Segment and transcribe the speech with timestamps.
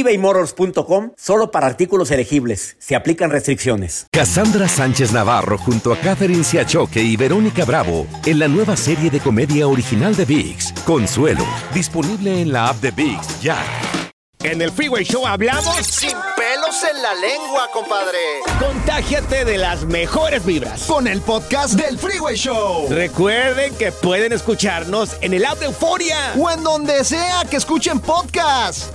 [0.00, 2.76] ebaymotors.com solo para artículos elegibles.
[2.78, 4.06] Se aplican restricciones.
[4.10, 9.20] Cassandra Sánchez Navarro junto a Catherine Siachoque y Verónica Bravo en la nueva serie de
[9.20, 13.58] comedia original de Vix, Consuelo, disponible en la app de Vix ya.
[14.42, 18.18] En el Freeway Show hablamos sin pelos en la lengua, compadre.
[18.60, 22.86] Contágiate de las mejores vibras con el podcast del Freeway Show.
[22.90, 27.98] Recuerden que pueden escucharnos en el app de Euforia o en donde sea que escuchen
[27.98, 28.94] podcast.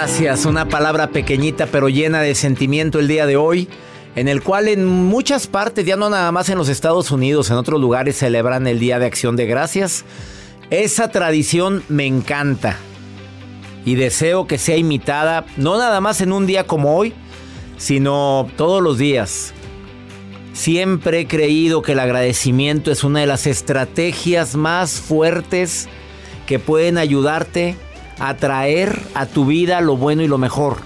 [0.00, 3.68] Gracias, una palabra pequeñita pero llena de sentimiento el día de hoy,
[4.14, 7.56] en el cual en muchas partes, ya no nada más en los Estados Unidos, en
[7.56, 10.04] otros lugares celebran el Día de Acción de Gracias.
[10.70, 12.76] Esa tradición me encanta
[13.84, 17.12] y deseo que sea imitada, no nada más en un día como hoy,
[17.76, 19.52] sino todos los días.
[20.52, 25.88] Siempre he creído que el agradecimiento es una de las estrategias más fuertes
[26.46, 27.74] que pueden ayudarte
[28.18, 30.78] atraer a tu vida lo bueno y lo mejor.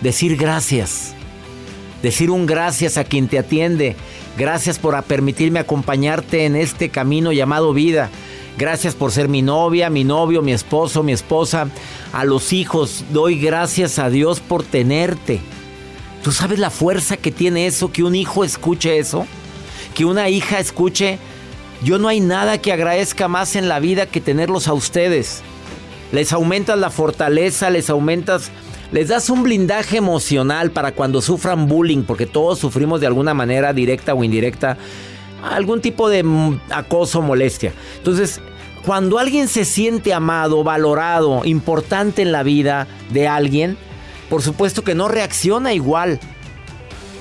[0.00, 1.14] Decir gracias.
[2.02, 3.96] Decir un gracias a quien te atiende.
[4.36, 8.10] Gracias por permitirme acompañarte en este camino llamado vida.
[8.58, 11.68] Gracias por ser mi novia, mi novio, mi esposo, mi esposa.
[12.12, 15.40] A los hijos doy gracias a Dios por tenerte.
[16.22, 17.90] ¿Tú sabes la fuerza que tiene eso?
[17.90, 19.26] Que un hijo escuche eso.
[19.94, 21.18] Que una hija escuche.
[21.82, 25.42] Yo no hay nada que agradezca más en la vida que tenerlos a ustedes
[26.14, 28.52] les aumentas la fortaleza, les aumentas,
[28.92, 33.72] les das un blindaje emocional para cuando sufran bullying, porque todos sufrimos de alguna manera,
[33.72, 34.78] directa o indirecta,
[35.42, 36.24] algún tipo de
[36.70, 37.72] acoso, molestia.
[37.96, 38.40] Entonces,
[38.86, 43.76] cuando alguien se siente amado, valorado, importante en la vida de alguien,
[44.30, 46.20] por supuesto que no reacciona igual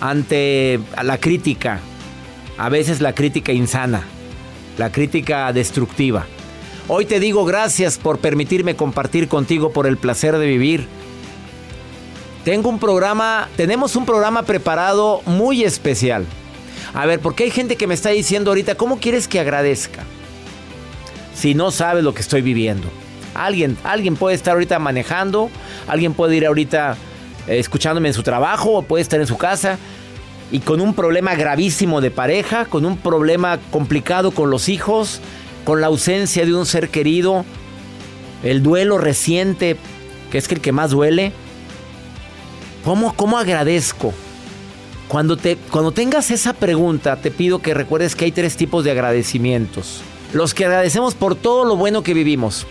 [0.01, 1.79] ante la crítica.
[2.59, 4.03] A veces la crítica insana,
[4.77, 6.27] la crítica destructiva.
[6.89, 10.85] Hoy te digo gracias por permitirme compartir contigo por el placer de vivir.
[12.43, 16.25] Tengo un programa, tenemos un programa preparado muy especial.
[16.93, 20.03] A ver, porque hay gente que me está diciendo ahorita, ¿cómo quieres que agradezca?
[21.33, 22.89] Si no sabes lo que estoy viviendo.
[23.33, 25.49] Alguien, alguien puede estar ahorita manejando,
[25.87, 26.97] alguien puede ir ahorita
[27.47, 29.79] eh, escuchándome en su trabajo o puede estar en su casa
[30.51, 35.21] y con un problema gravísimo de pareja, con un problema complicado con los hijos,
[35.63, 37.45] con la ausencia de un ser querido,
[38.43, 39.77] el duelo reciente,
[40.31, 41.31] que es el que más duele.
[42.83, 44.13] ¿Cómo, cómo agradezco?
[45.07, 48.91] Cuando, te, cuando tengas esa pregunta, te pido que recuerdes que hay tres tipos de
[48.91, 50.01] agradecimientos.
[50.33, 52.65] Los que agradecemos por todo lo bueno que vivimos.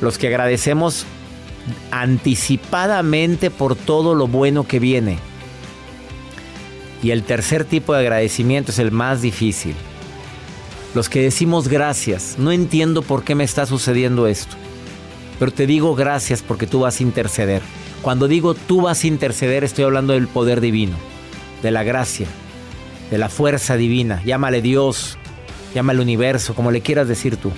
[0.00, 1.06] Los que agradecemos
[1.90, 5.18] anticipadamente por todo lo bueno que viene.
[7.02, 9.74] Y el tercer tipo de agradecimiento es el más difícil
[10.94, 14.56] los que decimos gracias, no entiendo por qué me está sucediendo esto,
[15.38, 17.62] pero te digo gracias porque tú vas a interceder.
[18.00, 20.96] Cuando digo tú vas a interceder, estoy hablando del poder divino,
[21.62, 22.26] de la gracia,
[23.10, 24.22] de la fuerza divina.
[24.24, 25.18] Llámale Dios,
[25.74, 27.50] llámale universo, como le quieras decir tú.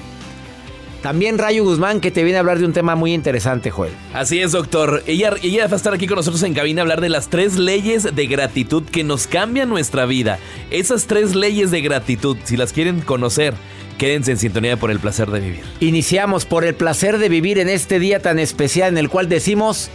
[1.03, 3.93] También Rayo Guzmán que te viene a hablar de un tema muy interesante, Joel.
[4.13, 5.03] Así es, doctor.
[5.07, 7.57] Ella, ella va a estar aquí con nosotros en cabina a hablar de las tres
[7.57, 10.39] leyes de gratitud que nos cambian nuestra vida.
[10.71, 13.55] Esas tres leyes de gratitud, si las quieren conocer,
[13.99, 15.63] quédense en sintonía por el placer de vivir.
[15.81, 19.91] Iniciamos por el placer de vivir en este día tan especial en el cual decimos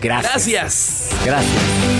[0.00, 0.46] gracias.
[0.46, 1.10] Gracias.
[1.24, 1.99] Gracias.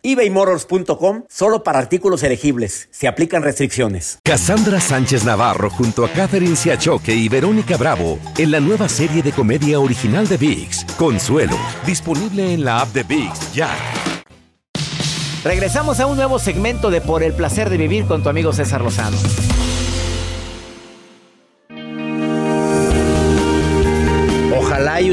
[0.03, 2.89] ebaymotors.com solo para artículos elegibles.
[2.91, 4.19] Se aplican restricciones.
[4.23, 9.31] Cassandra Sánchez Navarro junto a Catherine Siachoque y Verónica Bravo en la nueva serie de
[9.31, 13.69] comedia original de VIX, Consuelo, disponible en la app de VIX ya.
[15.43, 18.81] Regresamos a un nuevo segmento de Por el placer de vivir con tu amigo César
[18.81, 19.17] Lozano.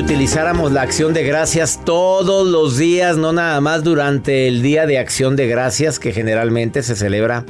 [0.00, 4.98] Utilizáramos la acción de gracias todos los días, no nada más durante el Día de
[4.98, 7.44] Acción de Gracias que generalmente se celebra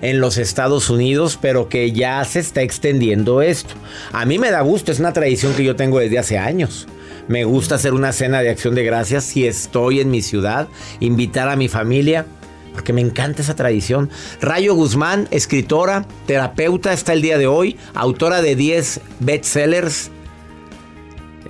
[0.00, 3.74] en los Estados Unidos, pero que ya se está extendiendo esto.
[4.12, 6.88] A mí me da gusto, es una tradición que yo tengo desde hace años.
[7.28, 10.68] Me gusta hacer una cena de acción de gracias si estoy en mi ciudad,
[11.00, 12.24] invitar a mi familia,
[12.72, 14.08] porque me encanta esa tradición.
[14.40, 20.10] Rayo Guzmán, escritora, terapeuta, está el día de hoy, autora de 10 bestsellers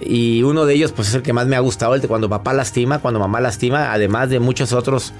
[0.00, 2.28] y uno de ellos, pues es el que más me ha gustado, el de cuando
[2.28, 5.12] papá lastima, cuando mamá lastima, además de muchos otros.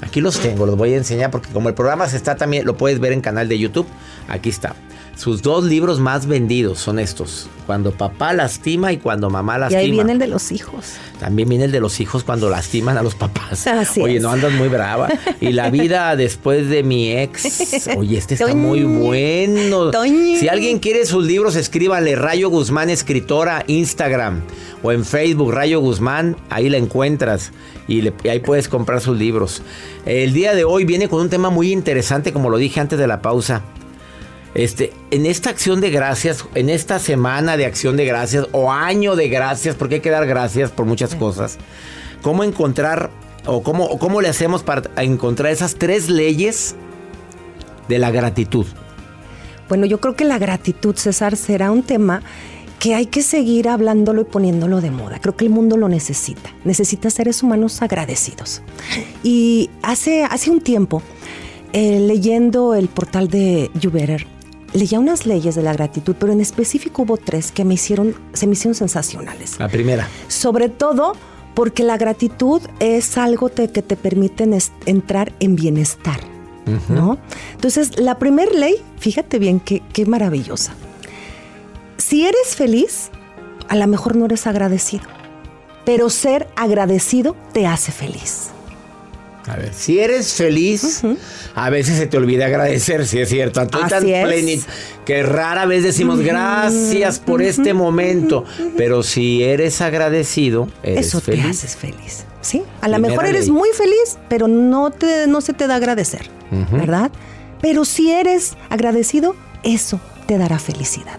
[0.00, 2.76] Aquí los tengo, los voy a enseñar porque como el programa se está también, lo
[2.76, 3.86] puedes ver en canal de YouTube.
[4.28, 4.74] Aquí está.
[5.18, 7.48] Sus dos libros más vendidos son estos.
[7.66, 9.82] Cuando papá lastima y cuando mamá lastima.
[9.82, 10.92] Y ahí viene el de los hijos.
[11.18, 13.66] También viene el de los hijos cuando lastiman a los papás.
[13.66, 14.22] Así Oye, es.
[14.22, 15.08] no andas muy brava.
[15.40, 17.88] Y la vida después de mi ex.
[17.96, 19.90] Oye, este está muy bueno.
[20.38, 24.42] Si alguien quiere sus libros, escríbanle Rayo Guzmán Escritora, Instagram
[24.84, 27.50] o en Facebook, Rayo Guzmán, ahí la encuentras
[27.88, 29.62] y, le- y ahí puedes comprar sus libros.
[30.06, 33.08] El día de hoy viene con un tema muy interesante, como lo dije antes de
[33.08, 33.62] la pausa.
[34.54, 39.14] Este, en esta acción de gracias, en esta semana de acción de gracias o año
[39.14, 41.58] de gracias, porque hay que dar gracias por muchas cosas.
[42.22, 43.10] ¿Cómo encontrar
[43.46, 46.74] o cómo, o cómo le hacemos para encontrar esas tres leyes
[47.88, 48.66] de la gratitud?
[49.68, 52.22] Bueno, yo creo que la gratitud, César, será un tema
[52.78, 55.18] que hay que seguir hablándolo y poniéndolo de moda.
[55.20, 56.54] Creo que el mundo lo necesita.
[56.64, 58.62] Necesita seres humanos agradecidos.
[59.22, 61.02] Y hace, hace un tiempo,
[61.72, 64.26] eh, leyendo el portal de YouBetter,
[64.72, 68.46] leía unas leyes de la gratitud, pero en específico hubo tres que me hicieron, se
[68.46, 69.58] me hicieron sensacionales.
[69.58, 70.08] La primera.
[70.28, 71.14] Sobre todo
[71.54, 74.48] porque la gratitud es algo te- que te permite
[74.86, 76.20] entrar en bienestar,
[76.88, 77.18] ¿no?
[77.54, 80.74] Entonces, la primera ley, fíjate bien qué, qué maravillosa.
[81.96, 83.10] Si eres feliz,
[83.68, 85.04] a lo mejor no eres agradecido,
[85.84, 88.50] pero ser agradecido te hace feliz.
[89.48, 91.02] A ver, si eres feliz,
[91.54, 93.62] a veces se te olvida agradecer, si es cierto.
[93.62, 94.26] Estoy tan Así es.
[94.26, 94.62] plenit
[95.04, 98.44] que rara vez decimos gracias por este momento.
[98.76, 101.42] Pero si eres agradecido, eres Eso feliz.
[101.44, 102.62] te haces feliz, ¿sí?
[102.80, 103.52] A lo mejor eres ley.
[103.52, 106.28] muy feliz, pero no, te, no se te da agradecer,
[106.72, 107.10] ¿verdad?
[107.60, 111.18] Pero si eres agradecido, eso te dará felicidad.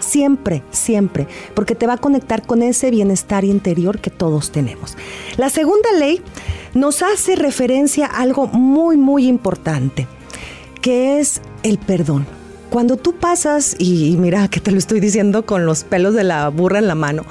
[0.00, 4.96] Siempre, siempre, porque te va a conectar con ese bienestar interior que todos tenemos.
[5.38, 6.20] La segunda ley
[6.74, 10.06] nos hace referencia a algo muy, muy importante,
[10.82, 12.26] que es el perdón.
[12.70, 16.48] Cuando tú pasas, y mira que te lo estoy diciendo con los pelos de la
[16.48, 17.24] burra en la mano,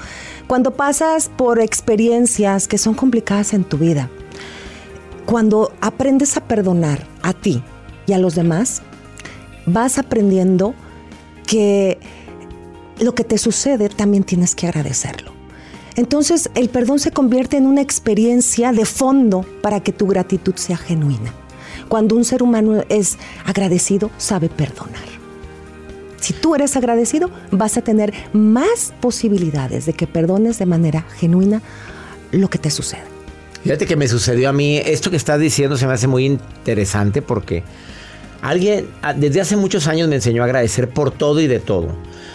[0.48, 4.10] cuando pasas por experiencias que son complicadas en tu vida,
[5.26, 7.62] cuando aprendes a perdonar a ti
[8.06, 8.82] y a los demás,
[9.66, 10.74] vas aprendiendo
[11.46, 12.00] que
[13.00, 15.43] lo que te sucede también tienes que agradecerlo.
[15.96, 20.78] Entonces el perdón se convierte en una experiencia de fondo para que tu gratitud sea
[20.78, 21.34] genuina.
[21.88, 25.14] Cuando un ser humano es agradecido, sabe perdonar.
[26.20, 31.62] Si tú eres agradecido, vas a tener más posibilidades de que perdones de manera genuina
[32.32, 33.04] lo que te sucede.
[33.64, 37.22] Fíjate que me sucedió a mí, esto que estás diciendo se me hace muy interesante
[37.22, 37.64] porque
[38.42, 41.90] alguien ah, desde hace muchos años me enseñó a agradecer por todo y de todo.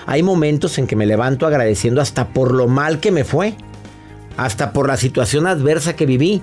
[0.08, 3.52] Hay momentos en que me levanto agradeciendo hasta por lo mal que me fue,
[4.38, 6.40] hasta por la situación adversa que viví.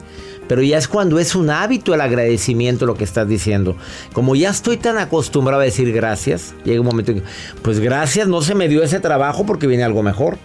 [0.48, 3.76] Pero ya es cuando es un hábito el agradecimiento lo que estás diciendo.
[4.14, 7.26] Como ya estoy tan acostumbrado a decir gracias, llega un momento en que,
[7.64, 10.38] pues gracias, no se me dio ese trabajo porque viene algo mejor.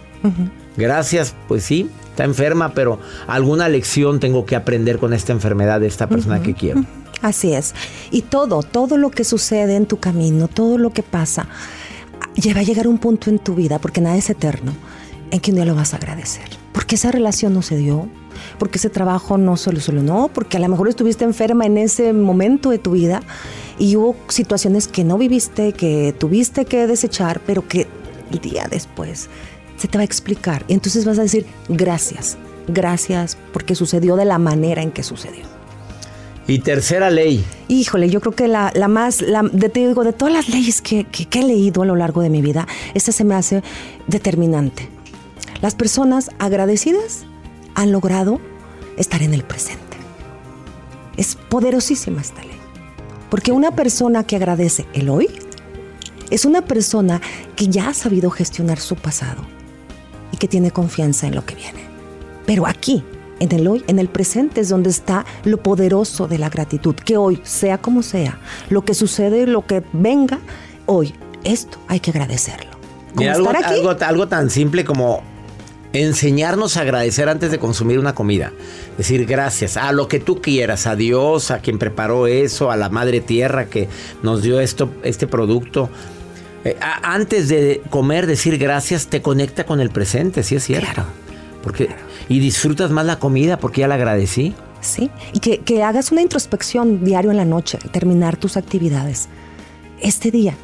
[0.75, 2.97] Gracias, pues sí, está enferma, pero
[3.27, 6.83] alguna lección tengo que aprender con esta enfermedad de esta persona que quiero.
[7.21, 7.75] Así es.
[8.09, 11.47] Y todo, todo lo que sucede en tu camino, todo lo que pasa,
[12.53, 14.73] va a llegar un punto en tu vida, porque nada es eterno,
[15.31, 16.45] en que un día lo vas a agradecer.
[16.73, 18.07] Porque esa relación no se dio,
[18.57, 22.79] porque ese trabajo no solucionó, porque a lo mejor estuviste enferma en ese momento de
[22.79, 23.21] tu vida
[23.77, 27.87] y hubo situaciones que no viviste, que tuviste que desechar, pero que
[28.31, 29.29] el día después
[29.77, 30.65] se te va a explicar.
[30.67, 35.60] Y entonces vas a decir, gracias, gracias porque sucedió de la manera en que sucedió.
[36.47, 37.45] Y tercera ley.
[37.67, 41.05] Híjole, yo creo que la, la más, de, te digo, de todas las leyes que,
[41.05, 43.63] que- que he leído a lo largo de mi vida, esta se me hace
[44.07, 44.89] determinante.
[45.61, 47.25] Las personas agradecidas
[47.75, 48.39] han logrado
[48.97, 49.97] estar en el presente.
[51.15, 52.57] Es poderosísima esta ley.
[53.29, 55.29] Porque una persona que agradece el hoy
[56.31, 57.21] es una persona
[57.55, 59.43] que ya ha sabido gestionar su pasado
[60.31, 61.79] y que tiene confianza en lo que viene.
[62.45, 63.03] Pero aquí,
[63.41, 67.17] en el hoy, en el presente es donde está lo poderoso de la gratitud, que
[67.17, 70.39] hoy, sea como sea, lo que sucede, lo que venga,
[70.85, 72.71] hoy, esto hay que agradecerlo.
[73.15, 75.21] Mira, algo, algo, algo tan simple como
[75.93, 78.53] enseñarnos a agradecer antes de consumir una comida.
[78.97, 82.89] Decir gracias a lo que tú quieras, a Dios, a quien preparó eso, a la
[82.89, 83.89] madre tierra que
[84.23, 85.89] nos dio esto, este producto.
[86.63, 90.93] Eh, a- antes de comer, decir gracias te conecta con el presente, sí es cierto.
[90.93, 91.09] Claro.
[91.61, 91.89] Porque,
[92.29, 94.53] y disfrutas más la comida porque ya la agradecí.
[94.81, 95.09] ¿sí?
[95.33, 99.29] Y que, que hagas una introspección diario en la noche, terminar tus actividades.
[100.01, 100.55] Este día,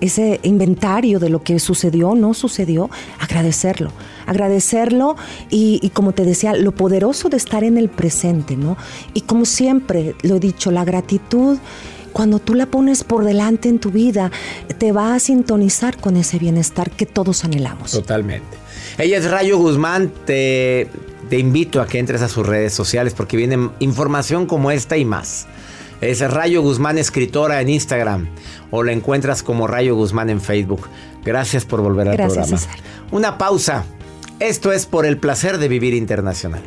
[0.00, 2.90] ese inventario de lo que sucedió, no sucedió,
[3.20, 3.92] agradecerlo.
[4.26, 5.16] Agradecerlo
[5.50, 8.76] y, y como te decía, lo poderoso de estar en el presente, ¿no?
[9.14, 11.58] Y como siempre lo he dicho, la gratitud,
[12.12, 14.30] cuando tú la pones por delante en tu vida,
[14.78, 17.92] te va a sintonizar con ese bienestar que todos anhelamos.
[17.92, 18.56] Totalmente.
[18.98, 20.12] Ella es Rayo Guzmán.
[20.26, 20.90] Te,
[21.30, 25.04] te invito a que entres a sus redes sociales porque viene información como esta y
[25.04, 25.46] más.
[26.00, 28.28] Es Rayo Guzmán, escritora en Instagram.
[28.70, 30.88] O la encuentras como Rayo Guzmán en Facebook.
[31.24, 32.58] Gracias por volver al Gracias, programa.
[32.58, 32.76] César.
[33.12, 33.84] Una pausa.
[34.40, 36.62] Esto es por el placer de vivir internacional.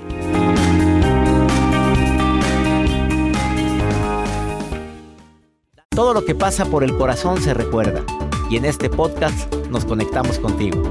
[5.89, 8.03] Todo lo que pasa por el corazón se recuerda.
[8.49, 10.81] Y en este podcast nos conectamos contigo.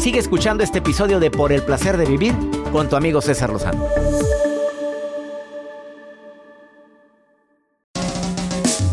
[0.00, 2.34] Sigue escuchando este episodio de Por el placer de vivir
[2.72, 3.86] con tu amigo César Lozano.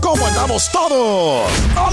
[0.01, 1.49] ¿Cómo andamos todos?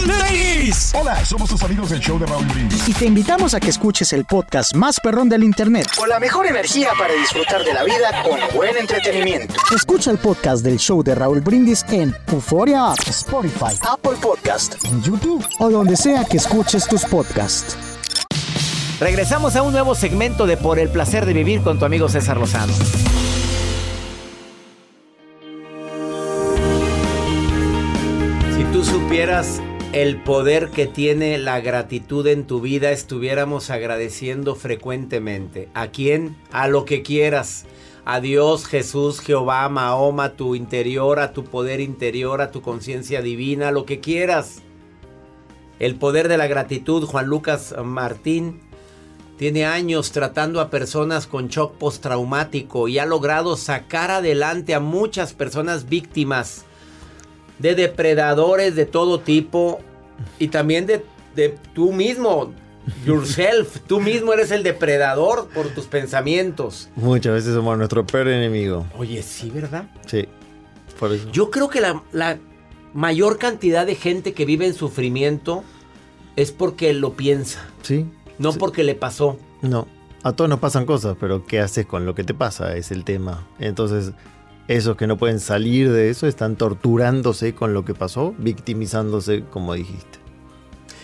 [0.07, 0.93] ¡Ladies!
[0.95, 2.89] Hola, somos tus amigos del show de Raúl Brindis.
[2.89, 5.87] y te invitamos a que escuches el podcast más perrón del internet.
[5.97, 9.55] Con la mejor energía para disfrutar de la vida con buen entretenimiento.
[9.75, 14.75] Escucha el podcast del show de Raúl Brindis en Euforia App, Spotify Apple Podcast.
[14.85, 17.77] en YouTube o donde sea que escuches tus podcasts.
[19.01, 22.39] Regresamos a un nuevo segmento de Por el placer de vivir con tu amigo César
[22.39, 22.73] Lozano.
[28.57, 29.61] Si tú supieras
[29.93, 35.69] el poder que tiene la gratitud en tu vida, estuviéramos agradeciendo frecuentemente.
[35.75, 36.37] ¿A quién?
[36.53, 37.67] A lo que quieras.
[38.05, 43.23] A Dios, Jesús, Jehová, Mahoma, a tu interior, a tu poder interior, a tu conciencia
[43.23, 44.63] divina, lo que quieras.
[45.81, 48.61] El poder de la gratitud, Juan Lucas Martín,
[49.39, 55.33] tiene años tratando a personas con shock postraumático y ha logrado sacar adelante a muchas
[55.33, 56.65] personas víctimas
[57.59, 59.81] de depredadores de todo tipo
[60.39, 62.53] y también de, de tú mismo,
[63.07, 63.79] yourself.
[63.87, 66.89] Tú mismo eres el depredador por tus pensamientos.
[66.97, 68.87] Muchas veces somos nuestro peor enemigo.
[68.99, 69.87] Oye, sí, ¿verdad?
[70.07, 70.29] Sí.
[70.99, 71.29] Por eso.
[71.33, 72.39] Yo creo que la, la
[72.93, 75.65] mayor cantidad de gente que vive en sufrimiento
[76.37, 78.07] es porque lo piensa, Sí.
[78.39, 78.59] No Sí.
[78.59, 79.39] porque le pasó.
[79.63, 79.87] No.
[80.23, 82.77] A todos nos pasan cosas, pero ¿qué haces con lo que te pasa?
[82.77, 83.47] Es el tema.
[83.59, 84.13] Entonces,
[84.69, 89.75] esos que no pueden salir de eso están torturándose con lo que pasó, victimizándose, como
[89.75, 90.19] dijiste.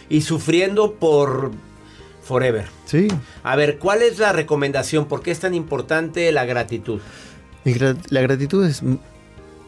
[0.09, 1.51] Y sufriendo por
[2.23, 2.67] forever.
[2.87, 3.09] Sí.
[3.43, 5.05] A ver, ¿cuál es la recomendación?
[5.07, 7.01] ¿Por qué es tan importante la gratitud?
[8.09, 8.83] La gratitud es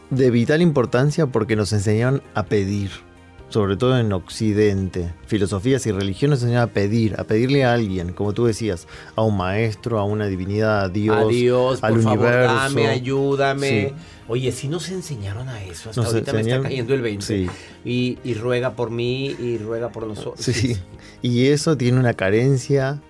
[0.09, 2.89] de vital importancia porque nos enseñaron a pedir,
[3.53, 5.13] sobre todo en Occidente.
[5.27, 9.21] Filosofías y religión nos enseñan a pedir, a pedirle a alguien, como tú decías, a
[9.21, 12.55] un maestro, a una divinidad, a Dios, a Dios, al por favor, universo.
[12.55, 13.89] dame, ayúdame.
[13.89, 13.95] Sí.
[14.27, 15.91] Oye, sí nos enseñaron a eso.
[15.91, 17.23] Hasta Nos ahorita me está cayendo el 20.
[17.23, 17.47] Sí.
[17.85, 20.43] Y, y ruega por mí y ruega por nosotros.
[20.43, 20.75] Sí,
[21.21, 23.01] y eso tiene una carencia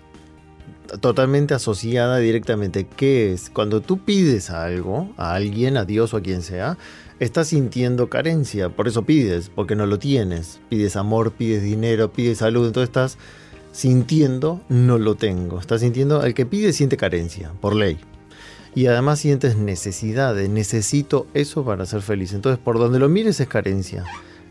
[1.00, 2.86] totalmente asociada directamente.
[2.86, 3.50] ¿Qué es?
[3.50, 6.78] Cuando tú pides algo, a alguien, a Dios o a quien sea,
[7.20, 8.70] estás sintiendo carencia.
[8.70, 10.60] Por eso pides, porque no lo tienes.
[10.70, 12.68] Pides amor, pides dinero, pides salud.
[12.68, 13.18] Entonces estás
[13.72, 15.60] sintiendo, no lo tengo.
[15.60, 17.98] Estás sintiendo, el que pide siente carencia, por ley.
[18.76, 22.34] Y además sientes necesidades, necesito eso para ser feliz.
[22.34, 24.04] Entonces por donde lo mires es carencia.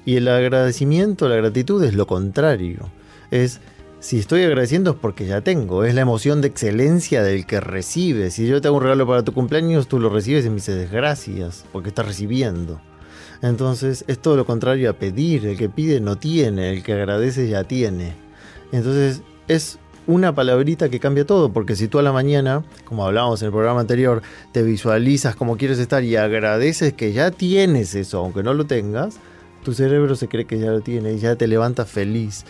[0.04, 2.90] Y el agradecimiento, la gratitud es lo contrario.
[3.30, 3.60] Es,
[4.02, 5.84] si estoy agradeciendo es porque ya tengo.
[5.84, 8.32] Es la emoción de excelencia del que recibe.
[8.32, 10.90] Si yo te hago un regalo para tu cumpleaños, tú lo recibes y me dices
[10.90, 12.80] gracias, porque estás recibiendo.
[13.42, 15.46] Entonces es todo lo contrario a pedir.
[15.46, 18.14] El que pide no tiene, el que agradece ya tiene.
[18.72, 19.78] Entonces es
[20.08, 23.52] una palabrita que cambia todo, porque si tú a la mañana, como hablábamos en el
[23.52, 28.52] programa anterior, te visualizas como quieres estar y agradeces que ya tienes eso, aunque no
[28.52, 29.20] lo tengas,
[29.62, 32.44] tu cerebro se cree que ya lo tiene y ya te levantas feliz.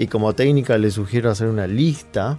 [0.00, 2.38] Y como técnica les sugiero hacer una lista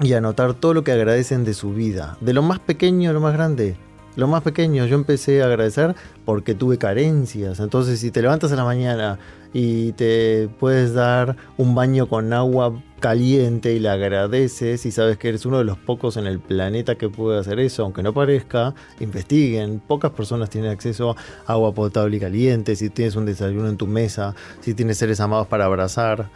[0.00, 3.20] y anotar todo lo que agradecen de su vida, de lo más pequeño a lo
[3.20, 3.76] más grande.
[4.16, 7.60] Lo más pequeño, yo empecé a agradecer porque tuve carencias.
[7.60, 9.20] Entonces, si te levantas a la mañana
[9.52, 15.28] y te puedes dar un baño con agua caliente y le agradeces y sabes que
[15.28, 18.74] eres uno de los pocos en el planeta que puede hacer eso, aunque no parezca,
[18.98, 19.78] investiguen.
[19.78, 21.14] Pocas personas tienen acceso
[21.46, 25.20] a agua potable y caliente, si tienes un desayuno en tu mesa, si tienes seres
[25.20, 26.28] amados para abrazar.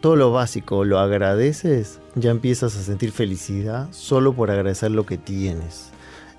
[0.00, 5.18] Todo lo básico lo agradeces, ya empiezas a sentir felicidad solo por agradecer lo que
[5.18, 5.90] tienes.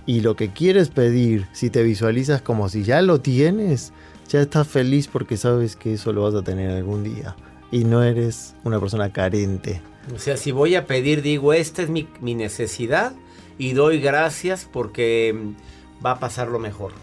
[0.06, 3.92] Y lo que quieres pedir, si te visualizas como si ya lo tienes,
[4.30, 7.36] ya estás feliz porque sabes que eso lo vas a tener algún día
[7.72, 9.82] y no eres una persona carente.
[10.16, 13.13] O sea, si voy a pedir, digo, esta es mi, mi necesidad
[13.58, 16.94] y doy gracias porque mm, va a pasar lo mejor.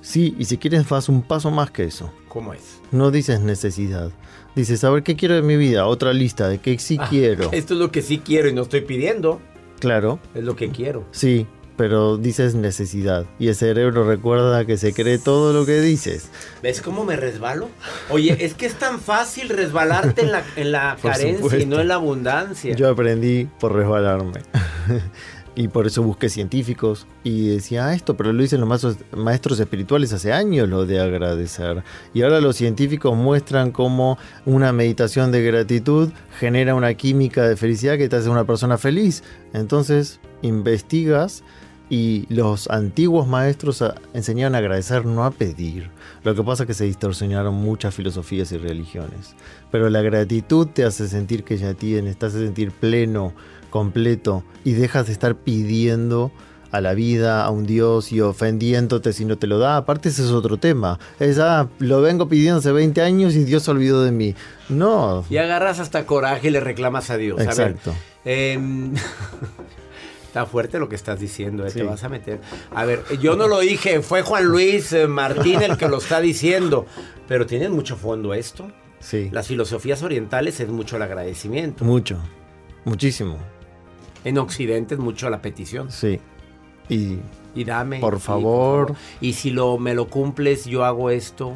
[0.00, 2.12] Sí, y si quieres vas un paso más que eso.
[2.28, 2.80] ¿Cómo es?
[2.90, 4.10] No dices necesidad.
[4.58, 5.86] Dices, a ver, ¿qué quiero de mi vida?
[5.86, 7.48] Otra lista de qué sí Ah, quiero.
[7.52, 9.40] Esto es lo que sí quiero y no estoy pidiendo.
[9.78, 11.04] Claro, Es lo que quiero.
[11.12, 11.46] sí,
[11.78, 13.24] pero dices necesidad.
[13.38, 16.28] Y el cerebro recuerda que se cree todo lo que dices.
[16.62, 17.68] ¿Ves cómo me resbalo?
[18.10, 21.66] Oye, es que es tan fácil resbalarte en la, en la carencia y supuesto.
[21.68, 22.74] no en la abundancia.
[22.74, 24.40] Yo aprendí por resbalarme.
[25.54, 29.58] y por eso busqué científicos y decía "Ah, esto, pero lo dicen los maestros, maestros
[29.60, 31.84] espirituales hace años, lo de agradecer.
[32.12, 37.98] Y ahora los científicos muestran cómo una meditación de gratitud genera una química de felicidad
[37.98, 39.22] que te hace una persona feliz.
[39.52, 41.42] Entonces, investigas
[41.90, 45.90] y los antiguos maestros a- enseñaban a agradecer, no a pedir.
[46.24, 49.34] Lo que pasa es que se distorsionaron muchas filosofías y religiones.
[49.70, 53.32] Pero la gratitud te hace sentir que ya tienes, te hace sentir pleno,
[53.70, 56.32] completo y dejas de estar pidiendo
[56.70, 59.78] a la vida, a un Dios y ofendiéndote si no te lo da.
[59.78, 60.98] Aparte ese es otro tema.
[61.18, 64.34] Es, ah, lo vengo pidiendo hace 20 años y Dios se olvidó de mí.
[64.68, 65.24] No.
[65.30, 67.40] Y agarras hasta coraje y le reclamas a Dios.
[67.40, 67.90] Exacto.
[67.92, 67.94] A
[68.26, 68.92] ver, em,
[70.38, 71.78] está fuerte lo que estás diciendo, eh, Sí.
[71.80, 72.40] te vas a meter.
[72.74, 76.20] A ver, yo no lo dije, fue Juan Luis eh, Martín el que lo está
[76.20, 76.86] diciendo.
[77.26, 78.70] Pero tienen mucho fondo esto.
[79.00, 79.28] Sí.
[79.32, 81.84] Las filosofías orientales es mucho el agradecimiento.
[81.84, 82.18] Mucho.
[82.84, 83.36] Muchísimo.
[84.24, 85.90] En Occidente es mucho la petición.
[85.90, 86.20] Sí.
[86.88, 87.18] Y
[87.54, 87.98] Y dame.
[87.98, 88.94] Por favor.
[89.20, 91.54] Y si lo, me lo cumples, yo hago esto.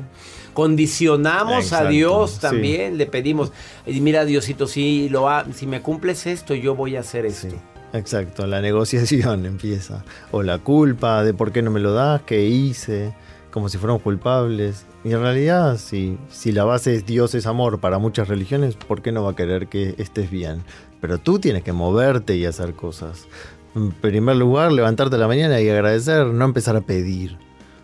[0.54, 2.40] Condicionamos a Dios sí.
[2.40, 3.52] también, le pedimos.
[3.86, 7.50] Y mira, Diosito, si, lo ha- si me cumples esto, yo voy a hacer esto.
[7.50, 7.56] Sí,
[7.92, 10.04] exacto, la negociación empieza.
[10.30, 13.14] O la culpa de por qué no me lo das, qué hice,
[13.50, 14.86] como si fuéramos culpables.
[15.04, 19.02] Y en realidad, si, si la base es Dios es amor para muchas religiones, ¿por
[19.02, 20.62] qué no va a querer que estés bien?
[21.00, 23.26] Pero tú tienes que moverte y hacer cosas.
[23.74, 27.38] En primer lugar, levantarte a la mañana y agradecer, no empezar a pedir.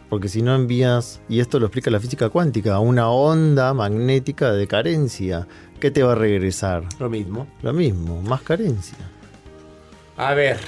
[0.09, 4.67] Porque si no envías, y esto lo explica la física cuántica, una onda magnética de
[4.67, 5.47] carencia,
[5.81, 6.85] ¿qué te va a regresar?
[6.99, 7.47] Lo mismo.
[7.63, 8.97] Lo mismo, más carencia.
[10.19, 10.59] A ver,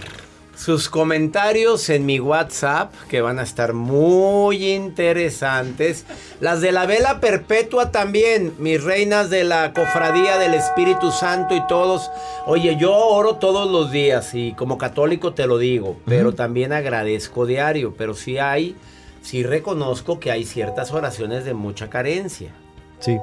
[0.55, 6.07] sus comentarios en mi WhatsApp, que van a estar muy interesantes.
[6.39, 11.67] Las de la vela perpetua también, mis reinas de la cofradía del Espíritu Santo y
[11.67, 12.13] todos.
[12.47, 17.45] Oye, yo oro todos los días y como católico te lo digo, pero también agradezco
[17.45, 18.77] diario, pero sí hay,
[19.21, 22.53] sí reconozco que hay ciertas oraciones de mucha carencia.
[23.01, 23.19] Sí.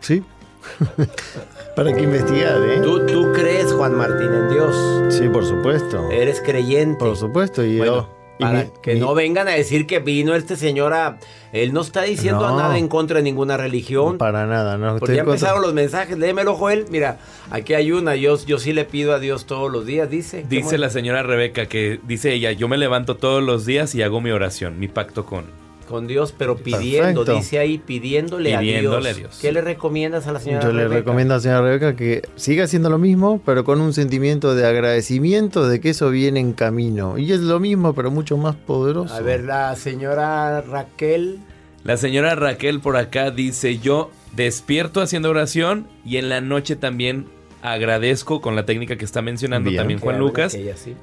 [0.00, 0.24] Sí.
[1.76, 2.80] Para que investigar, ¿eh?
[2.82, 4.76] ¿Tú, tú crees, Juan Martín, en Dios?
[5.14, 6.10] Sí, por supuesto.
[6.10, 6.98] Eres creyente.
[6.98, 7.64] Por supuesto.
[7.64, 8.08] Y Bueno, yo.
[8.38, 11.18] y para mi- que mi- no vengan a decir que vino este señor a...
[11.52, 12.58] Él no está diciendo No.
[12.58, 14.18] nada en contra de ninguna religión.
[14.18, 14.98] Para nada, no.
[14.98, 16.18] Porque ya en contra- empezaron los mensajes.
[16.18, 16.84] Léemelo, Joel.
[16.90, 17.18] Mira,
[17.50, 18.16] aquí hay una.
[18.16, 20.44] Yo, yo sí le pido a Dios todos los días, dice.
[20.48, 24.20] Dice la señora Rebeca que dice ella, yo me levanto todos los días y hago
[24.20, 25.44] mi oración, mi pacto con.
[25.92, 27.20] Con Dios, pero pidiendo.
[27.24, 27.34] Perfecto.
[27.36, 29.16] Dice ahí, pidiéndole, Pidiéndole a, a Dios.
[29.16, 29.38] Dios.
[29.40, 32.64] ¿Qué le recomiendas a la señora Yo le recomiendo a la señora Rebeca que siga
[32.64, 37.18] haciendo lo mismo, pero con un sentimiento de agradecimiento de que eso viene en camino.
[37.18, 39.14] Y es lo mismo, pero mucho más poderoso.
[39.14, 41.38] A ver, la señora Raquel.
[41.84, 47.26] La señora Raquel por acá dice, yo despierto haciendo oración y en la noche también
[47.60, 49.80] agradezco con la técnica que está mencionando Bien.
[49.80, 50.94] también Juan Lucas, que ella sí.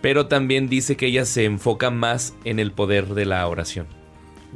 [0.00, 3.86] pero también dice que ella se enfoca más en el poder de la oración.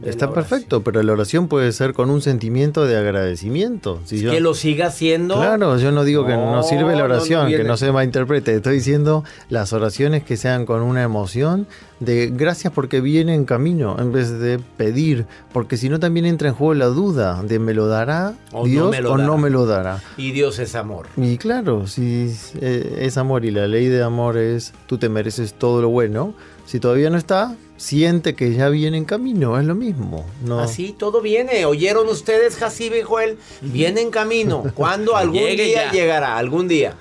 [0.03, 4.01] Está perfecto, pero la oración puede ser con un sentimiento de agradecimiento.
[4.05, 5.37] Si yo- Que lo siga haciendo.
[5.37, 8.55] Claro, yo no digo que no, sirve la no oración, que no se malinterprete.
[8.57, 11.67] Estoy diciendo las oraciones que sean con una emoción
[12.05, 16.49] de gracias porque viene en camino, en vez de pedir, porque si no también entra
[16.49, 19.27] en juego la duda de me lo dará O no Dios me lo o dará.
[19.27, 20.03] no me lo dará.
[20.17, 21.07] Y Dios es amor.
[21.17, 25.55] Y claro, si eh, es amor y la ley de amor es tú te mereces
[25.55, 26.35] todo lo bueno,
[26.67, 30.25] si todavía no está, siente que ya viene en camino, es lo mismo.
[30.45, 30.61] No.
[30.61, 31.65] Así todo viene.
[31.67, 33.37] ¿Oyeron ustedes, Jacibe y Joel?
[33.61, 34.65] Viene en camino.
[34.75, 35.17] ¿Cuándo?
[35.17, 35.93] Algún Llegue día ya.
[35.93, 36.95] llegará, algún día.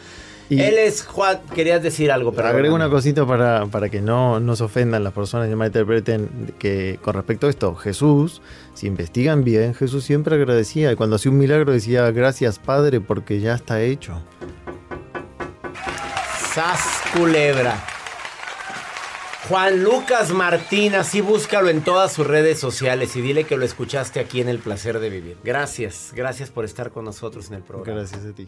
[0.51, 1.39] Y- Él es Juan.
[1.55, 2.49] Querías decir algo, pero.
[2.49, 6.99] Agrego una cosita para, para que no, no se ofendan las personas y malinterpreten que
[7.01, 8.41] con respecto a esto, Jesús,
[8.73, 13.39] si investigan bien, Jesús siempre agradecía y cuando hacía un milagro decía gracias Padre porque
[13.39, 14.21] ya está hecho.
[16.53, 17.81] Sas culebra.
[19.47, 24.19] Juan Lucas Martín, así búscalo en todas sus redes sociales y dile que lo escuchaste
[24.19, 25.37] aquí en El Placer de Vivir.
[25.43, 27.99] Gracias, gracias por estar con nosotros en el programa.
[28.01, 28.47] Gracias a ti.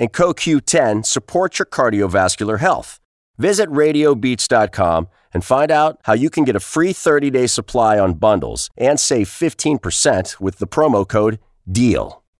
[0.00, 2.98] and CoQ10 support your cardiovascular health.
[3.38, 8.70] Visit radiobeats.com and find out how you can get a free 30-day supply on bundles
[8.76, 11.38] and save 15% with the promo code
[11.70, 12.24] DEAL.